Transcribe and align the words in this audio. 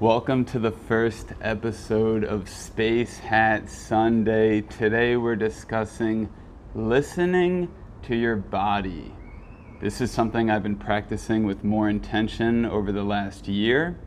Welcome 0.00 0.44
to 0.46 0.58
the 0.58 0.72
first 0.72 1.28
episode 1.40 2.22
of 2.22 2.50
Space 2.50 3.16
Hat 3.16 3.70
Sunday. 3.70 4.60
Today 4.60 5.16
we're 5.16 5.36
discussing 5.36 6.28
listening 6.74 7.72
to 8.02 8.14
your 8.14 8.36
body. 8.36 9.14
This 9.80 10.02
is 10.02 10.10
something 10.10 10.50
I've 10.50 10.62
been 10.62 10.76
practicing 10.76 11.46
with 11.46 11.64
more 11.64 11.88
intention 11.88 12.66
over 12.66 12.92
the 12.92 13.04
last 13.04 13.48
year. 13.48 13.98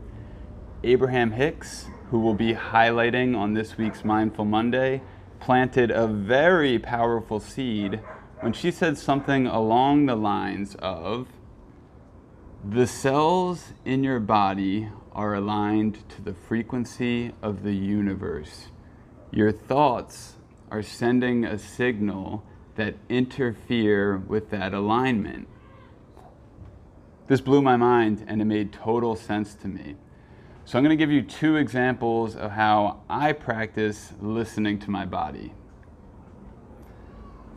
Abraham 0.84 1.32
Hicks, 1.32 1.86
who 2.12 2.20
will 2.20 2.34
be 2.34 2.54
highlighting 2.54 3.36
on 3.36 3.54
this 3.54 3.76
week's 3.76 4.04
Mindful 4.04 4.44
Monday, 4.44 5.02
planted 5.40 5.90
a 5.90 6.06
very 6.06 6.78
powerful 6.78 7.40
seed 7.40 7.98
when 8.42 8.52
she 8.52 8.70
said 8.70 8.96
something 8.96 9.48
along 9.48 10.06
the 10.06 10.14
lines 10.14 10.76
of 10.76 11.26
The 12.64 12.86
cells 12.86 13.72
in 13.84 14.04
your 14.04 14.20
body 14.20 14.90
are 15.12 15.34
aligned 15.34 16.08
to 16.10 16.22
the 16.22 16.34
frequency 16.34 17.32
of 17.42 17.62
the 17.62 17.74
universe. 17.74 18.68
Your 19.30 19.52
thoughts 19.52 20.34
are 20.70 20.82
sending 20.82 21.44
a 21.44 21.58
signal 21.58 22.44
that 22.76 22.94
interfere 23.08 24.18
with 24.18 24.50
that 24.50 24.72
alignment. 24.72 25.48
This 27.26 27.40
blew 27.40 27.62
my 27.62 27.76
mind 27.76 28.24
and 28.26 28.40
it 28.40 28.44
made 28.44 28.72
total 28.72 29.14
sense 29.16 29.54
to 29.56 29.68
me. 29.68 29.96
So 30.64 30.78
I'm 30.78 30.84
going 30.84 30.96
to 30.96 31.02
give 31.02 31.10
you 31.10 31.22
two 31.22 31.56
examples 31.56 32.36
of 32.36 32.52
how 32.52 33.02
I 33.08 33.32
practice 33.32 34.12
listening 34.20 34.78
to 34.80 34.90
my 34.90 35.04
body. 35.04 35.52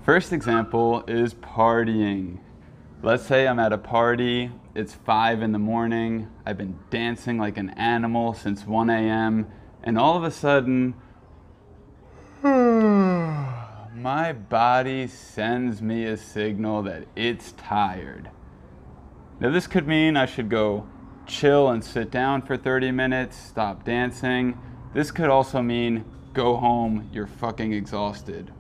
First 0.03 0.33
example 0.33 1.03
is 1.07 1.33
partying. 1.35 2.39
Let's 3.01 3.25
say 3.25 3.47
I'm 3.47 3.59
at 3.59 3.71
a 3.71 3.77
party, 3.77 4.51
it's 4.75 4.93
5 4.93 5.41
in 5.43 5.51
the 5.51 5.59
morning, 5.59 6.29
I've 6.45 6.57
been 6.57 6.79
dancing 6.89 7.37
like 7.37 7.57
an 7.57 7.69
animal 7.71 8.33
since 8.33 8.65
1 8.65 8.89
a.m., 8.89 9.47
and 9.83 9.99
all 9.99 10.17
of 10.17 10.23
a 10.23 10.31
sudden, 10.31 10.95
my 12.43 14.33
body 14.33 15.07
sends 15.07 15.81
me 15.81 16.05
a 16.05 16.17
signal 16.17 16.81
that 16.83 17.05
it's 17.15 17.51
tired. 17.51 18.31
Now, 19.39 19.51
this 19.51 19.67
could 19.67 19.87
mean 19.87 20.17
I 20.17 20.25
should 20.25 20.49
go 20.49 20.87
chill 21.27 21.69
and 21.69 21.83
sit 21.83 22.09
down 22.09 22.41
for 22.41 22.57
30 22.57 22.91
minutes, 22.91 23.37
stop 23.37 23.83
dancing. 23.83 24.57
This 24.93 25.11
could 25.11 25.29
also 25.29 25.61
mean 25.61 26.05
go 26.33 26.55
home, 26.55 27.09
you're 27.13 27.27
fucking 27.27 27.73
exhausted. 27.73 28.51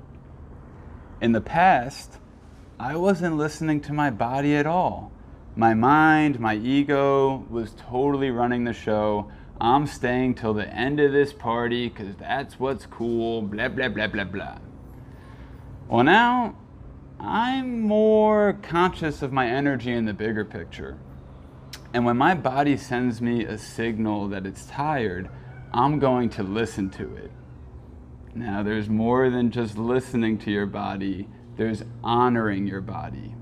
In 1.21 1.31
the 1.31 1.41
past, 1.41 2.19
I 2.79 2.95
wasn't 2.97 3.37
listening 3.37 3.81
to 3.81 3.93
my 3.93 4.11
body 4.11 4.55
at 4.55 4.67
all. 4.67 5.11
My 5.55 5.75
mind, 5.75 6.39
my 6.39 6.55
ego 6.55 7.45
was 7.49 7.75
totally 7.77 8.31
running 8.31 8.63
the 8.63 8.73
show. 8.73 9.31
I'm 9.61 9.85
staying 9.85 10.35
till 10.35 10.55
the 10.55 10.67
end 10.67 10.99
of 10.99 11.11
this 11.11 11.31
party 11.31 11.89
because 11.89 12.15
that's 12.15 12.59
what's 12.59 12.87
cool, 12.87 13.43
blah, 13.43 13.67
blah, 13.67 13.89
blah, 13.89 14.07
blah, 14.07 14.23
blah. 14.23 14.57
Well, 15.87 16.03
now 16.03 16.55
I'm 17.19 17.81
more 17.81 18.57
conscious 18.63 19.21
of 19.21 19.31
my 19.31 19.47
energy 19.47 19.91
in 19.91 20.05
the 20.05 20.13
bigger 20.13 20.43
picture. 20.43 20.97
And 21.93 22.03
when 22.03 22.17
my 22.17 22.33
body 22.33 22.75
sends 22.75 23.21
me 23.21 23.45
a 23.45 23.57
signal 23.59 24.29
that 24.29 24.47
it's 24.47 24.65
tired, 24.65 25.29
I'm 25.71 25.99
going 25.99 26.29
to 26.31 26.43
listen 26.43 26.89
to 26.91 27.15
it. 27.15 27.31
Now, 28.33 28.63
there's 28.63 28.89
more 28.89 29.29
than 29.29 29.51
just 29.51 29.77
listening 29.77 30.39
to 30.39 30.51
your 30.51 30.65
body, 30.65 31.27
there's 31.57 31.83
honoring 32.03 32.65
your 32.65 32.81
body. 32.81 33.35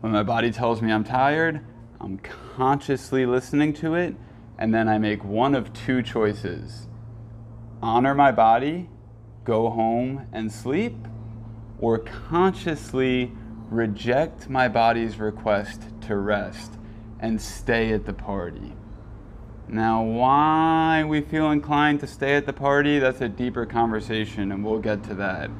When 0.00 0.12
my 0.12 0.22
body 0.22 0.52
tells 0.52 0.80
me 0.80 0.92
I'm 0.92 1.02
tired, 1.02 1.60
I'm 2.00 2.18
consciously 2.18 3.26
listening 3.26 3.72
to 3.74 3.94
it, 3.94 4.14
and 4.56 4.72
then 4.72 4.88
I 4.88 4.98
make 4.98 5.24
one 5.24 5.54
of 5.54 5.72
two 5.72 6.02
choices 6.02 6.86
honor 7.82 8.14
my 8.14 8.32
body, 8.32 8.88
go 9.44 9.70
home 9.70 10.26
and 10.32 10.50
sleep, 10.52 10.96
or 11.78 11.98
consciously 11.98 13.32
reject 13.70 14.48
my 14.48 14.68
body's 14.68 15.18
request 15.18 15.82
to 16.02 16.16
rest 16.16 16.74
and 17.20 17.40
stay 17.40 17.92
at 17.92 18.04
the 18.04 18.12
party. 18.12 18.74
Now, 19.68 20.02
why 20.02 21.04
we 21.04 21.20
feel 21.20 21.50
inclined 21.50 22.00
to 22.00 22.06
stay 22.06 22.36
at 22.36 22.46
the 22.46 22.52
party, 22.52 22.98
that's 22.98 23.20
a 23.20 23.28
deeper 23.28 23.66
conversation, 23.66 24.50
and 24.50 24.64
we'll 24.64 24.78
get 24.78 25.02
to 25.04 25.14
that. 25.14 25.50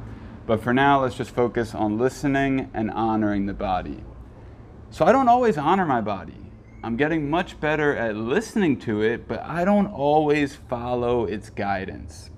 But 0.47 0.63
for 0.63 0.73
now, 0.73 1.03
let's 1.03 1.17
just 1.17 1.31
focus 1.31 1.75
on 1.75 1.99
listening 1.99 2.71
and 2.73 2.91
honoring 2.91 3.47
the 3.47 3.53
body. 3.53 4.03
So, 4.91 5.05
I 5.05 5.13
don't 5.13 5.29
always 5.29 5.59
honor 5.59 5.85
my 5.85 6.01
body. 6.01 6.35
I'm 6.83 6.97
getting 6.97 7.29
much 7.29 7.59
better 7.61 7.97
at 7.97 8.17
listening 8.17 8.79
to 8.81 9.03
it, 9.03 9.27
but 9.27 9.43
I 9.43 9.65
don't 9.65 9.89
always 9.89 10.55
follow 10.55 11.25
its 11.25 11.51
guidance. 11.51 12.31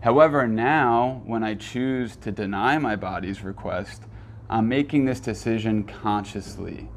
However, 0.00 0.46
now, 0.46 1.22
when 1.24 1.42
I 1.42 1.54
choose 1.54 2.16
to 2.16 2.30
deny 2.32 2.78
my 2.78 2.96
body's 2.96 3.42
request, 3.42 4.02
I'm 4.50 4.68
making 4.68 5.04
this 5.04 5.20
decision 5.20 5.84
consciously. 5.84 6.88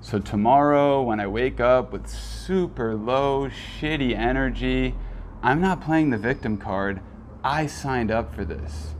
So 0.00 0.18
tomorrow, 0.18 1.02
when 1.02 1.20
I 1.20 1.26
wake 1.26 1.60
up 1.60 1.92
with 1.92 2.08
super 2.08 2.94
low, 2.94 3.48
shitty 3.48 4.16
energy, 4.16 4.94
I'm 5.42 5.60
not 5.60 5.80
playing 5.80 6.10
the 6.10 6.18
victim 6.18 6.56
card. 6.56 7.00
I 7.42 7.66
signed 7.66 8.10
up 8.10 8.34
for 8.34 8.44
this. 8.44 8.94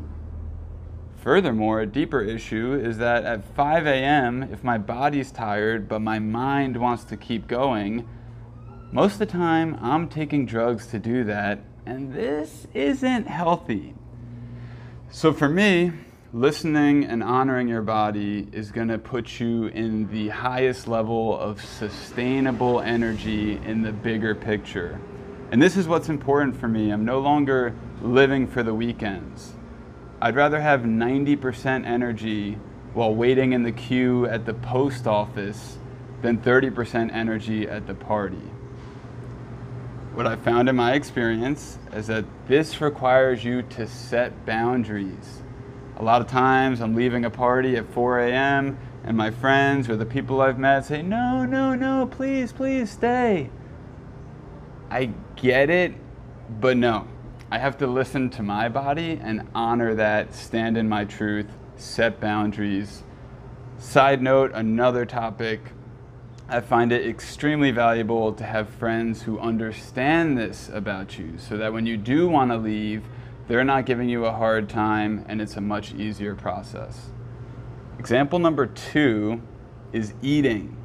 Furthermore, 1.24 1.80
a 1.80 1.86
deeper 1.86 2.20
issue 2.20 2.74
is 2.74 2.98
that 2.98 3.24
at 3.24 3.46
5 3.56 3.86
a.m., 3.86 4.42
if 4.52 4.62
my 4.62 4.76
body's 4.76 5.32
tired 5.32 5.88
but 5.88 6.00
my 6.00 6.18
mind 6.18 6.76
wants 6.76 7.02
to 7.04 7.16
keep 7.16 7.48
going, 7.48 8.06
most 8.92 9.14
of 9.14 9.20
the 9.20 9.26
time 9.26 9.78
I'm 9.80 10.10
taking 10.10 10.44
drugs 10.44 10.86
to 10.88 10.98
do 10.98 11.24
that, 11.24 11.60
and 11.86 12.12
this 12.12 12.66
isn't 12.74 13.26
healthy. 13.26 13.94
So 15.08 15.32
for 15.32 15.48
me, 15.48 15.92
listening 16.34 17.06
and 17.06 17.22
honoring 17.22 17.68
your 17.68 17.80
body 17.80 18.46
is 18.52 18.70
going 18.70 18.88
to 18.88 18.98
put 18.98 19.40
you 19.40 19.68
in 19.68 20.06
the 20.08 20.28
highest 20.28 20.88
level 20.88 21.38
of 21.38 21.64
sustainable 21.64 22.82
energy 22.82 23.56
in 23.64 23.80
the 23.80 23.92
bigger 23.92 24.34
picture. 24.34 25.00
And 25.52 25.62
this 25.62 25.78
is 25.78 25.88
what's 25.88 26.10
important 26.10 26.60
for 26.60 26.68
me. 26.68 26.90
I'm 26.90 27.06
no 27.06 27.20
longer 27.20 27.74
living 28.02 28.46
for 28.46 28.62
the 28.62 28.74
weekends. 28.74 29.54
I'd 30.24 30.34
rather 30.34 30.60
have 30.60 30.80
90% 30.80 31.86
energy 31.86 32.58
while 32.94 33.14
waiting 33.14 33.52
in 33.52 33.62
the 33.62 33.72
queue 33.72 34.26
at 34.26 34.44
the 34.46 34.54
post 34.54 35.06
office 35.06 35.78
than 36.22 36.38
30% 36.38 37.12
energy 37.12 37.68
at 37.68 37.86
the 37.86 37.94
party. 37.94 38.50
What 40.14 40.26
I 40.26 40.34
found 40.36 40.68
in 40.68 40.74
my 40.74 40.94
experience 40.94 41.78
is 41.92 42.08
that 42.08 42.24
this 42.48 42.80
requires 42.80 43.44
you 43.44 43.62
to 43.62 43.86
set 43.86 44.44
boundaries 44.44 45.44
a 45.96 46.02
lot 46.02 46.20
of 46.20 46.26
times 46.26 46.80
I'm 46.80 46.94
leaving 46.94 47.24
a 47.24 47.30
party 47.30 47.76
at 47.76 47.92
4 47.92 48.20
a.m. 48.20 48.78
and 49.04 49.16
my 49.16 49.30
friends 49.30 49.88
or 49.88 49.96
the 49.96 50.06
people 50.06 50.40
I've 50.40 50.58
met 50.58 50.84
say, 50.84 51.02
No, 51.02 51.44
no, 51.44 51.74
no, 51.74 52.06
please, 52.10 52.52
please 52.52 52.90
stay. 52.90 53.50
I 54.90 55.10
get 55.36 55.70
it, 55.70 55.94
but 56.60 56.76
no. 56.76 57.06
I 57.54 57.58
have 57.58 57.78
to 57.78 57.86
listen 57.86 58.30
to 58.30 58.42
my 58.42 58.68
body 58.68 59.20
and 59.22 59.48
honor 59.54 59.94
that, 59.94 60.34
stand 60.34 60.76
in 60.76 60.88
my 60.88 61.04
truth, 61.04 61.46
set 61.76 62.18
boundaries. 62.18 63.04
Side 63.78 64.20
note, 64.20 64.50
another 64.52 65.06
topic. 65.06 65.60
I 66.48 66.58
find 66.58 66.90
it 66.90 67.06
extremely 67.06 67.70
valuable 67.70 68.32
to 68.32 68.42
have 68.42 68.68
friends 68.70 69.22
who 69.22 69.38
understand 69.38 70.36
this 70.36 70.68
about 70.68 71.16
you 71.16 71.38
so 71.38 71.56
that 71.58 71.72
when 71.72 71.86
you 71.86 71.96
do 71.96 72.26
want 72.26 72.50
to 72.50 72.56
leave, 72.56 73.04
they're 73.46 73.62
not 73.62 73.86
giving 73.86 74.08
you 74.08 74.24
a 74.24 74.32
hard 74.32 74.68
time, 74.68 75.24
and 75.28 75.40
it's 75.40 75.56
a 75.56 75.60
much 75.60 75.94
easier 75.94 76.34
process. 76.34 77.10
Example 78.00 78.40
number 78.40 78.66
two 78.66 79.40
is 79.92 80.12
eating. 80.22 80.76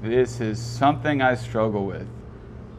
This 0.00 0.40
is 0.40 0.58
something 0.58 1.20
I 1.20 1.34
struggle 1.34 1.84
with. 1.84 2.08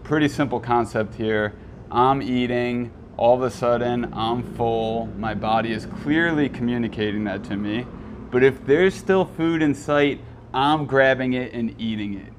Pretty 0.02 0.28
simple 0.28 0.60
concept 0.60 1.14
here. 1.14 1.54
I'm 1.92 2.22
eating, 2.22 2.92
all 3.18 3.36
of 3.36 3.42
a 3.42 3.50
sudden 3.50 4.14
I'm 4.14 4.44
full, 4.56 5.08
my 5.18 5.34
body 5.34 5.72
is 5.72 5.88
clearly 5.88 6.48
communicating 6.48 7.24
that 7.24 7.44
to 7.46 7.58
me. 7.58 7.86
But 8.32 8.44
if 8.44 8.64
there's 8.66 8.94
still 8.94 9.26
food 9.26 9.62
in 9.62 9.74
sight, 9.74 10.22
I'm 10.54 10.86
grabbing 10.86 11.34
it 11.34 11.54
and 11.54 11.80
eating 11.82 12.14
it. 12.14 12.34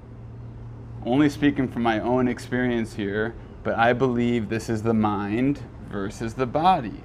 Only 1.05 1.29
speaking 1.29 1.67
from 1.67 1.83
my 1.83 1.99
own 1.99 2.29
experience 2.29 2.95
here, 2.95 3.35
but 3.63 3.75
I 3.75 3.93
believe 3.93 4.49
this 4.49 4.69
is 4.69 4.83
the 4.83 4.95
mind 4.95 5.61
versus 5.91 6.35
the 6.35 6.47
body. 6.47 7.03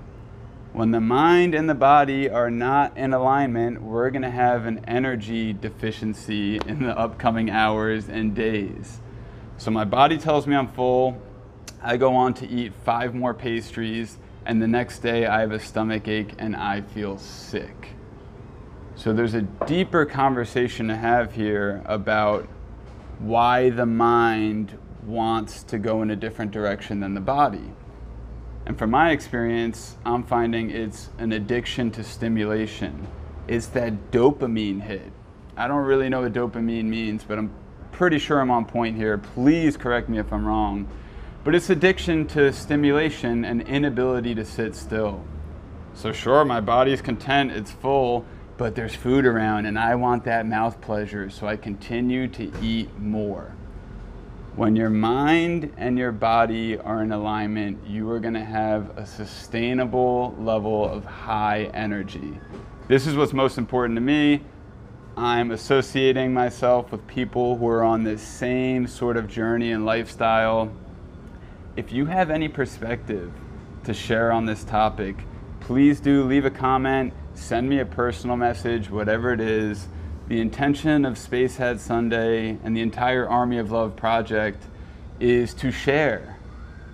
When 0.74 0.92
the 0.92 1.00
mind 1.00 1.56
and 1.56 1.70
the 1.70 1.74
body 1.74 2.30
are 2.30 2.52
not 2.52 2.98
in 2.98 3.14
alignment, 3.14 3.82
we're 3.82 4.10
going 4.10 4.24
to 4.24 4.30
have 4.30 4.66
an 4.66 4.84
energy 4.86 5.54
deficiency 5.54 6.58
in 6.68 6.84
the 6.84 6.98
upcoming 6.98 7.50
hours 7.50 8.10
and 8.10 8.36
days. 8.36 9.00
So 9.58 9.72
my 9.72 9.86
body 9.86 10.18
tells 10.18 10.46
me 10.46 10.56
I'm 10.56 10.68
full. 10.68 11.22
I 11.82 11.98
go 11.98 12.16
on 12.16 12.34
to 12.36 12.48
eat 12.48 12.74
five 12.84 13.14
more 13.14 13.34
pastries, 13.34 14.18
and 14.46 14.62
the 14.62 14.68
next 14.68 15.00
day 15.00 15.26
I 15.26 15.42
have 15.42 15.52
a 15.52 15.60
stomach 15.60 16.08
ache 16.08 16.34
and 16.38 16.56
I 16.56 16.82
feel 16.82 17.18
sick. 17.18 17.90
So 18.96 19.14
there's 19.14 19.34
a 19.34 19.42
deeper 19.42 20.06
conversation 20.06 20.88
to 20.88 20.96
have 20.96 21.34
here 21.34 21.82
about 21.86 22.48
why 23.20 23.70
the 23.70 23.86
mind 23.86 24.78
wants 25.06 25.64
to 25.64 25.78
go 25.78 26.02
in 26.02 26.12
a 26.12 26.16
different 26.16 26.52
direction 26.52 27.00
than 27.00 27.14
the 27.14 27.22
body. 27.22 27.72
And 28.66 28.78
from 28.78 28.92
my 28.92 29.12
experience, 29.12 29.96
I'm 30.06 30.24
finding 30.24 30.72
it's 30.72 31.10
an 31.18 31.34
addiction 31.34 31.92
to 31.92 32.04
stimulation. 32.04 33.08
It's 33.48 33.68
that 33.68 34.12
dopamine 34.12 34.82
hit. 34.82 35.12
I 35.56 35.68
don't 35.68 35.86
really 35.86 36.10
know 36.10 36.22
what 36.22 36.34
dopamine 36.34 36.86
means, 36.86 37.24
but 37.24 37.38
I'm 37.38 37.52
pretty 37.92 38.18
sure 38.18 38.42
I'm 38.42 38.50
on 38.50 38.66
point 38.66 38.96
here. 38.96 39.18
Please 39.18 39.78
correct 39.78 40.10
me 40.10 40.18
if 40.18 40.34
I'm 40.34 40.46
wrong. 40.46 40.88
But 41.46 41.54
it's 41.54 41.70
addiction 41.70 42.26
to 42.30 42.52
stimulation 42.52 43.46
and 43.46 43.62
inability 43.62 44.34
to 44.34 44.44
sit 44.44 44.76
still. 44.76 45.24
So, 45.94 46.12
sure, 46.12 46.44
my 46.44 46.60
body's 46.60 47.04
content, 47.04 47.52
it's 47.52 47.70
full, 47.70 48.26
but 48.58 48.74
there's 48.74 48.96
food 48.96 49.28
around, 49.28 49.68
and 49.68 49.78
I 49.78 49.94
want 49.94 50.24
that 50.24 50.48
mouth 50.48 50.82
pleasure, 50.82 51.30
so 51.30 51.46
I 51.46 51.56
continue 51.56 52.28
to 52.30 52.52
eat 52.64 52.98
more. 52.98 53.54
When 54.56 54.76
your 54.76 54.90
mind 54.90 55.72
and 55.78 56.00
your 56.00 56.12
body 56.12 56.80
are 56.80 57.04
in 57.04 57.12
alignment, 57.12 57.86
you 57.86 58.10
are 58.10 58.20
going 58.20 58.34
to 58.34 58.44
have 58.44 58.98
a 58.98 59.06
sustainable 59.06 60.36
level 60.40 60.90
of 60.90 61.06
high 61.06 61.66
energy. 61.76 62.40
This 62.88 63.06
is 63.06 63.16
what's 63.16 63.34
most 63.34 63.60
important 63.60 63.98
to 63.98 64.02
me. 64.02 64.42
I'm 65.16 65.52
associating 65.52 66.34
myself 66.34 66.92
with 66.92 67.06
people 67.06 67.56
who 67.56 67.68
are 67.68 67.84
on 67.84 68.04
this 68.04 68.24
same 68.24 68.88
sort 68.88 69.16
of 69.16 69.28
journey 69.28 69.74
and 69.74 69.86
lifestyle. 69.86 70.72
If 71.78 71.92
you 71.92 72.06
have 72.06 72.30
any 72.30 72.48
perspective 72.48 73.34
to 73.84 73.94
share 73.94 74.32
on 74.32 74.46
this 74.46 74.64
topic, 74.64 75.18
please 75.60 76.00
do 76.00 76.24
leave 76.24 76.46
a 76.46 76.50
comment, 76.50 77.14
send 77.34 77.68
me 77.68 77.80
a 77.80 77.86
personal 77.86 78.38
message, 78.38 78.90
whatever 78.90 79.34
it 79.34 79.42
is. 79.42 79.90
The 80.30 80.40
intention 80.40 81.04
of 81.04 81.16
Spacehead 81.16 81.80
Sunday 81.80 82.58
and 82.64 82.78
the 82.78 82.82
entire 82.82 83.28
Army 83.28 83.58
of 83.58 83.74
Love 83.74 83.98
project 83.98 84.64
is 85.20 85.54
to 85.56 85.70
share, 85.70 86.38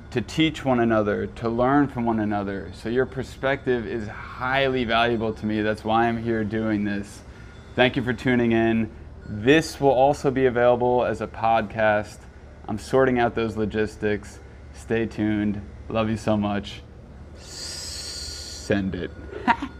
to 0.09 0.19
teach 0.19 0.65
one 0.65 0.79
another, 0.79 1.27
to 1.27 1.47
learn 1.47 1.87
from 1.87 2.05
one 2.05 2.19
another. 2.19 2.71
So 2.73 2.89
your 2.89 3.05
perspective 3.05 3.85
is 3.85 4.07
highly 4.07 4.83
valuable 4.83 5.31
to 5.31 5.45
me. 5.45 5.61
That's 5.61 5.83
why 5.83 6.07
I'm 6.07 6.21
here 6.21 6.43
doing 6.43 6.85
this. 6.85 7.21
Thank 7.75 7.95
you 7.95 8.01
for 8.01 8.13
tuning 8.13 8.51
in. 8.51 8.89
This 9.27 9.79
will 9.79 9.91
also 9.91 10.31
be 10.31 10.47
available 10.47 11.05
as 11.05 11.21
a 11.21 11.27
podcast. 11.27 12.17
I'm 12.67 12.79
sorting 12.79 13.19
out 13.19 13.35
those 13.35 13.55
logistics. 13.55 14.39
Stay 14.73 15.05
tuned. 15.05 15.61
Love 15.89 16.09
you 16.09 16.17
so 16.17 16.37
much. 16.37 16.81
Send 17.39 18.95
it. 18.95 19.11